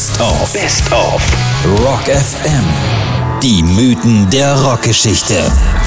Best 0.00 0.18
of. 0.18 0.52
Best 0.54 0.92
of. 0.94 1.20
Rock 1.84 2.04
FM. 2.04 2.64
Die 3.42 3.62
Mythen 3.62 4.30
der 4.30 4.58
Rockgeschichte. 4.58 5.34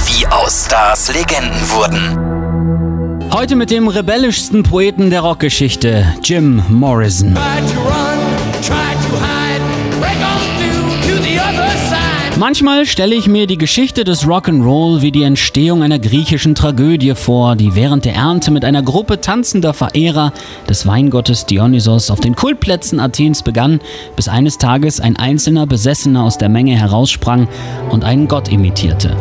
Wie 0.05 0.27
aus 0.27 0.65
Stars 0.67 1.11
Legenden 1.11 1.59
wurden. 1.71 3.31
Heute 3.33 3.55
mit 3.55 3.71
dem 3.71 3.87
rebellischsten 3.87 4.61
Poeten 4.61 5.09
der 5.09 5.21
Rockgeschichte, 5.21 6.13
Jim 6.21 6.61
Morrison. 6.69 7.35
Manchmal 12.45 12.85
stelle 12.85 13.15
ich 13.15 13.29
mir 13.29 13.47
die 13.47 13.57
Geschichte 13.57 14.03
des 14.03 14.27
Rock'n'Roll 14.27 15.01
wie 15.01 15.13
die 15.13 15.23
Entstehung 15.23 15.81
einer 15.81 15.97
griechischen 15.97 16.55
Tragödie 16.55 17.15
vor, 17.15 17.55
die 17.55 17.73
während 17.73 18.03
der 18.03 18.15
Ernte 18.15 18.51
mit 18.51 18.65
einer 18.65 18.83
Gruppe 18.83 19.21
tanzender 19.21 19.73
Verehrer 19.73 20.33
des 20.67 20.85
Weingottes 20.85 21.45
Dionysos 21.45 22.11
auf 22.11 22.19
den 22.19 22.35
Kultplätzen 22.35 22.99
Athens 22.99 23.43
begann, 23.43 23.79
bis 24.17 24.27
eines 24.27 24.57
Tages 24.57 24.99
ein 24.99 25.15
einzelner 25.15 25.65
Besessener 25.65 26.25
aus 26.25 26.37
der 26.37 26.49
Menge 26.49 26.75
heraussprang 26.75 27.47
und 27.89 28.03
einen 28.03 28.27
Gott 28.27 28.49
imitierte. 28.49 29.15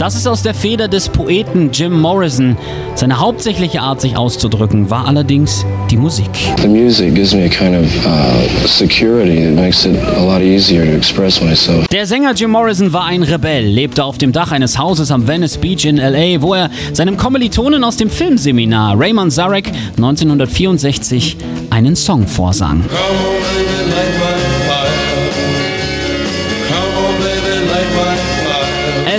Das 0.00 0.14
ist 0.14 0.26
aus 0.26 0.42
der 0.42 0.54
Feder 0.54 0.88
des 0.88 1.10
Poeten 1.10 1.72
Jim 1.72 2.00
Morrison. 2.00 2.56
Seine 2.94 3.20
hauptsächliche 3.20 3.82
Art, 3.82 4.00
sich 4.00 4.16
auszudrücken, 4.16 4.88
war 4.88 5.06
allerdings 5.06 5.66
die 5.90 5.98
Musik. 5.98 6.30
The 6.62 6.68
music 6.68 7.14
gives 7.14 7.34
me 7.34 7.44
a 7.44 7.48
kind 7.50 7.76
of 7.76 7.84
uh, 8.06 8.66
security 8.66 9.44
that 9.44 9.54
makes 9.54 9.84
it 9.84 9.98
a 10.16 10.24
lot 10.24 10.40
easier 10.40 10.86
to 10.86 10.96
express 10.96 11.42
myself. 11.42 11.86
Der 11.88 12.06
Sänger 12.06 12.32
Jim 12.32 12.50
Morrison 12.50 12.94
war 12.94 13.04
ein 13.04 13.22
Rebell, 13.22 13.66
lebte 13.66 14.02
auf 14.02 14.16
dem 14.16 14.32
Dach 14.32 14.52
eines 14.52 14.78
Hauses 14.78 15.10
am 15.10 15.28
Venice 15.28 15.58
Beach 15.58 15.84
in 15.84 15.98
LA, 15.98 16.40
wo 16.40 16.54
er 16.54 16.70
seinem 16.94 17.18
Kommilitonen 17.18 17.84
aus 17.84 17.98
dem 17.98 18.08
Filmseminar 18.08 18.98
Raymond 18.98 19.34
Zarek 19.34 19.70
1964 19.98 21.36
einen 21.68 21.94
Song 21.94 22.26
vorsang. 22.26 22.84
Come 22.88 23.69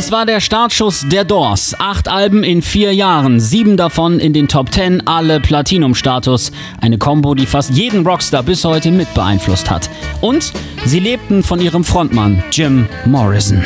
Es 0.04 0.12
war 0.12 0.26
der 0.26 0.40
Startschuss 0.40 1.06
der 1.08 1.26
Doors. 1.26 1.76
Acht 1.78 2.08
Alben 2.08 2.44
in 2.44 2.64
vier 2.64 2.92
Jahren, 2.92 3.40
sieben 3.40 3.78
davon 3.78 4.20
in 4.20 4.34
den 4.34 4.48
Top 4.48 4.72
Ten, 4.72 5.06
alle 5.06 5.40
Platinum-Status. 5.40 6.52
Eine 6.82 6.98
Combo, 6.98 7.36
die 7.36 7.46
fast 7.46 7.70
jeden 7.70 8.04
Rockstar 8.04 8.42
bis 8.42 8.66
heute 8.66 8.90
mit 8.90 9.14
beeinflusst 9.14 9.70
hat. 9.70 9.92
Und 10.20 10.54
sie 10.86 10.98
lebten 10.98 11.44
von 11.44 11.62
ihrem 11.62 11.84
Frontmann, 11.84 12.44
Jim 12.52 12.88
Morrison. 13.06 13.62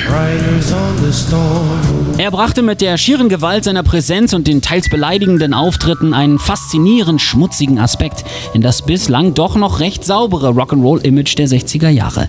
Er 2.17 2.31
brachte 2.31 2.63
mit 2.63 2.81
der 2.81 2.97
schieren 2.97 3.29
Gewalt 3.29 3.63
seiner 3.63 3.83
Präsenz 3.83 4.33
und 4.33 4.45
den 4.45 4.61
teils 4.61 4.89
beleidigenden 4.89 5.53
Auftritten 5.53 6.13
einen 6.13 6.37
faszinierend 6.37 7.21
schmutzigen 7.21 7.79
Aspekt 7.79 8.25
in 8.53 8.59
das 8.59 8.81
bislang 8.81 9.35
doch 9.35 9.55
noch 9.55 9.79
recht 9.79 10.03
saubere 10.03 10.49
Rock'n'Roll-Image 10.49 11.37
der 11.37 11.47
60er 11.47 11.87
Jahre. 11.87 12.27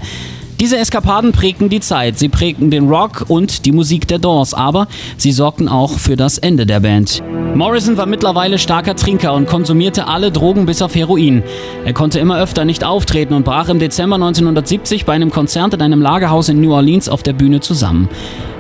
Diese 0.58 0.78
Eskapaden 0.78 1.32
prägten 1.32 1.68
die 1.68 1.80
Zeit, 1.80 2.18
sie 2.18 2.30
prägten 2.30 2.70
den 2.70 2.88
Rock 2.88 3.26
und 3.28 3.66
die 3.66 3.72
Musik 3.72 4.08
der 4.08 4.18
Doors, 4.18 4.54
aber 4.54 4.88
sie 5.18 5.30
sorgten 5.30 5.68
auch 5.68 5.98
für 5.98 6.16
das 6.16 6.38
Ende 6.38 6.64
der 6.64 6.80
Band. 6.80 7.22
Morrison 7.54 7.98
war 7.98 8.06
mittlerweile 8.06 8.58
starker 8.58 8.96
Trinker 8.96 9.34
und 9.34 9.46
konsumierte 9.46 10.06
alle 10.06 10.32
Drogen 10.32 10.64
bis 10.64 10.80
auf 10.80 10.94
Heroin. 10.94 11.42
Er 11.84 11.92
konnte 11.92 12.20
immer 12.20 12.38
öfter 12.38 12.64
nicht 12.64 12.84
auftreten 12.84 13.34
und 13.34 13.44
brach 13.44 13.68
im 13.68 13.78
Dezember 13.78 14.16
1970 14.16 15.04
bei 15.04 15.12
einem 15.12 15.30
Konzert 15.30 15.74
in 15.74 15.82
einem 15.82 16.00
Lagerhaus 16.00 16.48
in 16.48 16.60
New 16.62 16.72
Orleans 16.72 17.10
auf 17.10 17.22
der 17.22 17.34
Bühne 17.34 17.60
zusammen. 17.60 18.08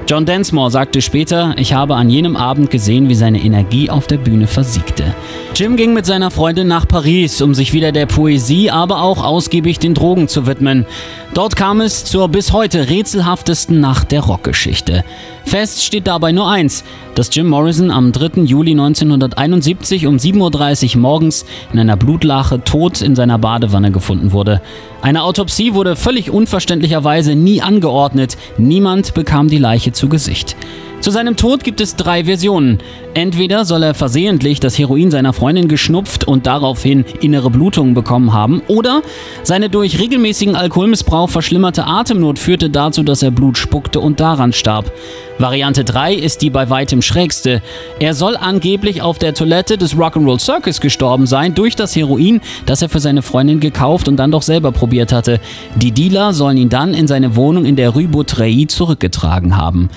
John 0.08 0.24
Densmore 0.24 0.70
sagte 0.70 1.02
später, 1.02 1.56
ich 1.58 1.72
habe 1.72 1.96
an 1.96 2.08
jenem 2.08 2.36
Abend 2.36 2.70
gesehen, 2.70 3.08
wie 3.08 3.16
seine 3.16 3.42
Energie 3.42 3.90
auf 3.90 4.06
der 4.06 4.18
Bühne 4.18 4.46
versiegte. 4.46 5.16
Jim 5.56 5.76
ging 5.76 5.94
mit 5.94 6.06
seiner 6.06 6.30
Freundin 6.30 6.68
nach 6.68 6.86
Paris, 6.86 7.42
um 7.42 7.54
sich 7.54 7.72
wieder 7.72 7.90
der 7.90 8.06
Poesie, 8.06 8.70
aber 8.70 9.02
auch 9.02 9.24
ausgiebig 9.24 9.80
den 9.80 9.94
Drogen 9.94 10.28
zu 10.28 10.46
widmen. 10.46 10.86
Dort 11.34 11.56
kam 11.56 11.80
es 11.80 12.04
zur 12.04 12.28
bis 12.28 12.52
heute 12.52 12.88
rätselhaftesten 12.88 13.80
Nacht 13.80 14.12
der 14.12 14.20
Rockgeschichte. 14.20 15.02
Fest 15.44 15.82
steht 15.82 16.06
dabei 16.06 16.30
nur 16.30 16.48
eins, 16.48 16.84
dass 17.16 17.34
Jim 17.34 17.48
Morrison 17.48 17.90
am 17.90 18.12
3. 18.12 18.42
Juli 18.42 18.72
1971 18.72 20.06
um 20.06 20.18
7.30 20.18 20.94
Uhr 20.94 21.00
morgens 21.00 21.46
in 21.72 21.80
einer 21.80 21.96
Blutlache 21.96 22.62
tot 22.62 23.00
in 23.00 23.16
seiner 23.16 23.38
Badewanne 23.38 23.90
gefunden 23.90 24.30
wurde. 24.30 24.60
Eine 25.06 25.22
Autopsie 25.22 25.72
wurde 25.74 25.94
völlig 25.94 26.32
unverständlicherweise 26.32 27.36
nie 27.36 27.62
angeordnet, 27.62 28.36
niemand 28.58 29.14
bekam 29.14 29.46
die 29.46 29.56
Leiche 29.56 29.92
zu 29.92 30.08
Gesicht. 30.08 30.56
Zu 31.00 31.10
seinem 31.12 31.36
Tod 31.36 31.62
gibt 31.62 31.80
es 31.80 31.94
drei 31.94 32.24
Versionen. 32.24 32.78
Entweder 33.14 33.64
soll 33.64 33.82
er 33.82 33.94
versehentlich 33.94 34.60
das 34.60 34.78
Heroin 34.78 35.10
seiner 35.10 35.32
Freundin 35.32 35.68
geschnupft 35.68 36.26
und 36.26 36.46
daraufhin 36.46 37.04
innere 37.20 37.50
Blutungen 37.50 37.94
bekommen 37.94 38.32
haben, 38.32 38.60
oder 38.66 39.02
seine 39.42 39.70
durch 39.70 40.00
regelmäßigen 40.00 40.56
Alkoholmissbrauch 40.56 41.30
verschlimmerte 41.30 41.86
Atemnot 41.86 42.38
führte 42.38 42.70
dazu, 42.70 43.02
dass 43.04 43.22
er 43.22 43.30
Blut 43.30 43.56
spuckte 43.56 44.00
und 44.00 44.20
daran 44.20 44.52
starb. 44.52 44.90
Variante 45.38 45.84
3 45.84 46.14
ist 46.14 46.42
die 46.42 46.50
bei 46.50 46.70
weitem 46.70 47.02
schrägste. 47.02 47.62
Er 48.00 48.14
soll 48.14 48.36
angeblich 48.36 49.02
auf 49.02 49.18
der 49.18 49.34
Toilette 49.34 49.78
des 49.78 49.94
Rock'n'Roll 49.94 50.40
Circus 50.40 50.80
gestorben 50.80 51.26
sein 51.26 51.54
durch 51.54 51.76
das 51.76 51.94
Heroin, 51.94 52.40
das 52.64 52.82
er 52.82 52.88
für 52.88 53.00
seine 53.00 53.22
Freundin 53.22 53.60
gekauft 53.60 54.08
und 54.08 54.16
dann 54.16 54.30
doch 54.30 54.42
selber 54.42 54.72
probiert 54.72 55.12
hatte. 55.12 55.40
Die 55.76 55.92
Dealer 55.92 56.32
sollen 56.32 56.56
ihn 56.56 56.70
dann 56.70 56.94
in 56.94 57.06
seine 57.06 57.36
Wohnung 57.36 57.64
in 57.64 57.76
der 57.76 57.90
Rue 57.90 58.08
Boutrey 58.08 58.66
zurückgetragen 58.66 59.56
haben. 59.56 59.90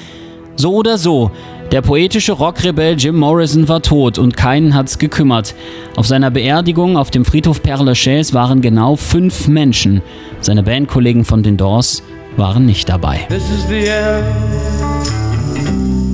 So 0.59 0.73
oder 0.73 0.97
so, 0.97 1.31
der 1.71 1.81
poetische 1.81 2.33
Rockrebell 2.33 2.97
Jim 2.97 3.15
Morrison 3.15 3.69
war 3.69 3.81
tot 3.81 4.17
und 4.17 4.35
keinen 4.35 4.75
hat's 4.75 4.97
gekümmert. 4.97 5.55
Auf 5.95 6.05
seiner 6.05 6.31
Beerdigung 6.31 6.97
auf 6.97 7.11
dem 7.11 7.23
Friedhof 7.23 7.61
Père 7.61 7.81
Lachaise 7.81 8.33
waren 8.33 8.59
genau 8.59 8.97
fünf 8.97 9.47
Menschen. 9.47 10.01
Seine 10.41 10.61
Bandkollegen 10.61 11.23
von 11.23 11.43
den 11.43 11.55
Doors 11.55 12.03
waren 12.35 12.65
nicht 12.65 12.89
dabei. 12.89 13.21
This 13.29 13.49
is 13.49 13.65
the 13.69 13.85
end. 13.87 14.25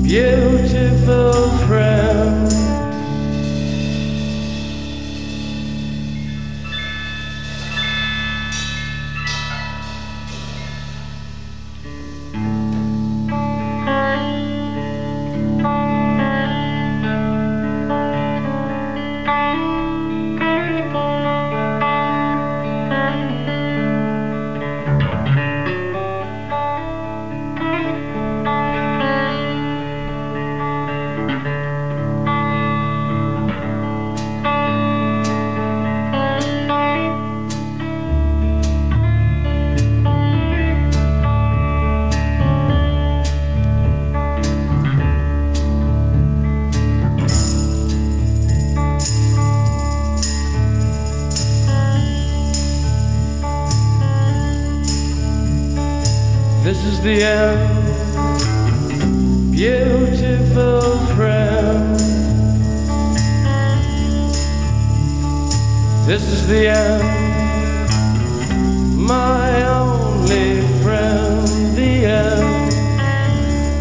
Beautiful 0.04 1.50
friend. 1.68 2.25
The 57.06 57.22
end, 57.22 57.62
beautiful 59.52 60.82
friend. 61.16 62.00
This 66.08 66.24
is 66.24 66.48
the 66.48 66.70
end, 66.70 67.04
my 68.98 69.66
only 69.68 70.62
friend, 70.82 71.48
the 71.78 72.06
end 72.06 72.74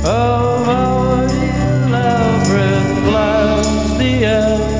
of 0.05 0.69
our 0.69 1.25
elaborate 1.25 3.05
plans, 3.09 3.97
the 3.97 4.25
end 4.27 4.75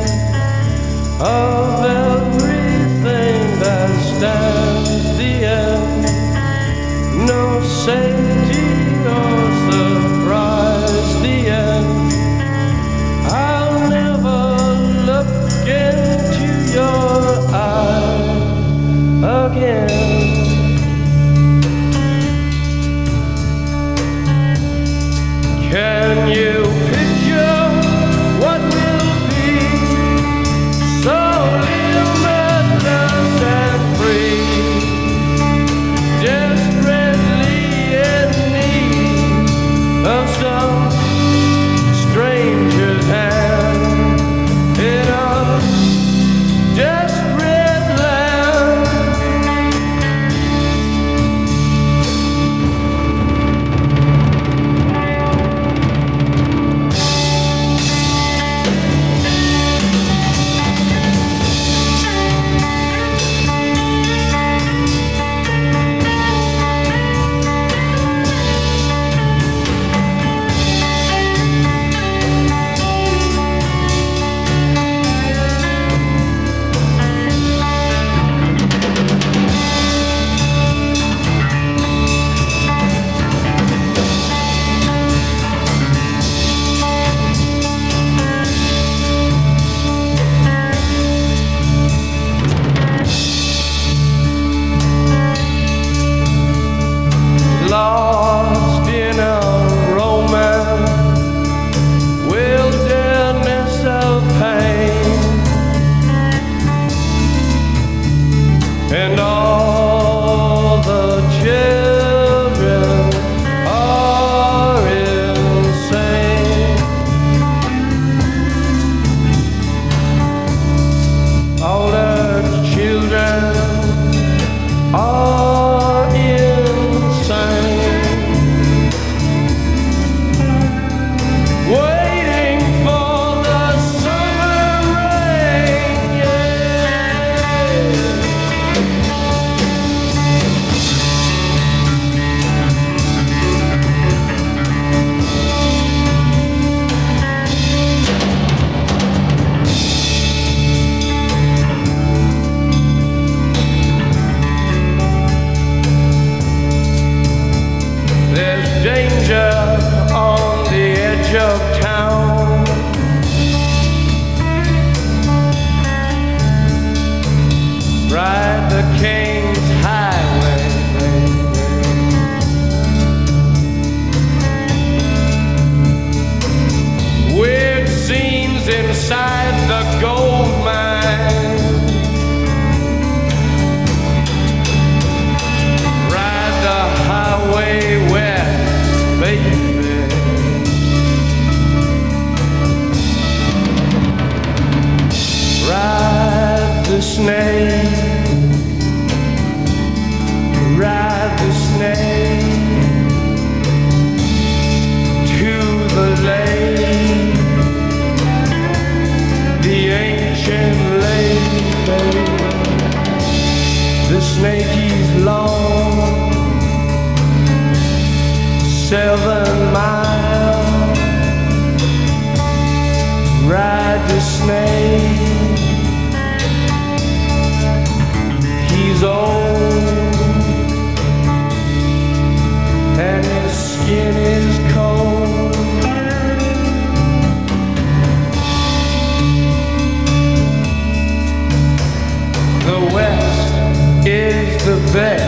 the 244.65 244.93
bed. 244.95 245.21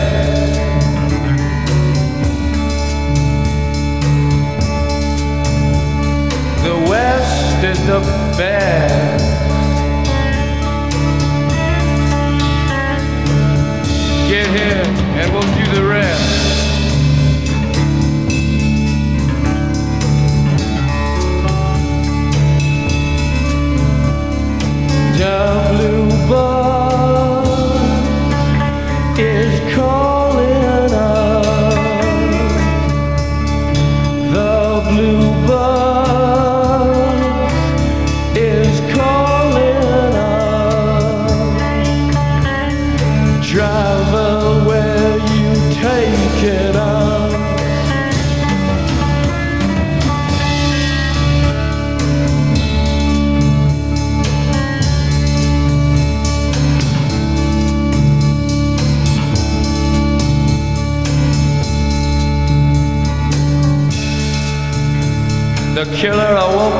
The 6.63 6.89
West 6.89 7.63
is 7.63 7.79
the 7.85 7.99
best. 8.35 9.25
Get 14.27 14.47
here 14.47 14.83
and 15.19 15.31
we'll 15.31 15.41
do 15.41 15.71
the 15.75 15.87
rest. 15.87 16.26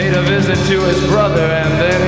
paid 0.00 0.14
a 0.14 0.22
visit 0.22 0.54
to 0.68 0.80
his 0.82 1.04
brother 1.08 1.42
and 1.42 1.72
then 1.80 2.07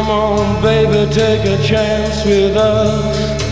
Come 0.00 0.10
on, 0.12 0.62
baby, 0.62 1.12
take 1.12 1.44
a 1.44 1.62
chance 1.62 2.24
with 2.24 2.56
us. 2.56 3.42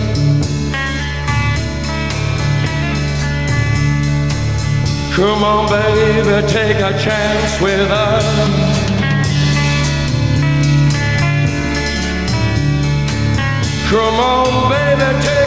Come 5.15 5.45
on, 5.45 5.69
baby, 5.69 6.49
take 6.49 6.79
a 6.79 6.99
chance 6.99 7.61
with 7.61 7.91
us. 7.91 8.25
Come 13.91 14.15
on, 14.15 14.71
baby, 14.71 15.38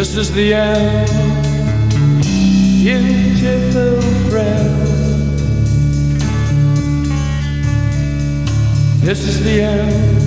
This 0.00 0.16
is 0.16 0.32
the 0.32 0.54
end, 0.54 1.10
beautiful 2.22 4.00
friend. 4.30 4.74
This 9.02 9.28
is 9.28 9.44
the 9.44 9.60
end, 9.60 10.24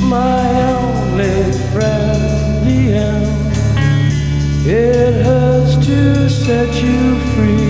my 0.00 0.48
only 0.72 1.52
friend. 1.74 2.66
The 2.66 2.80
end. 3.04 4.66
It 4.66 5.22
hurts 5.22 5.76
to 5.86 6.30
set 6.30 6.74
you 6.82 7.20
free, 7.34 7.68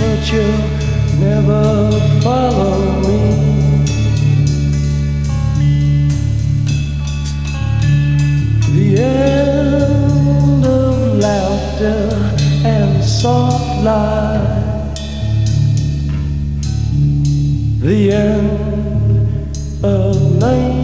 but 0.00 0.20
you'll 0.32 1.20
never 1.20 1.92
follow 2.20 3.05
soft 13.26 13.82
light. 13.82 14.94
The 17.80 18.12
end 18.12 19.84
of 19.84 20.14
nights 20.38 20.75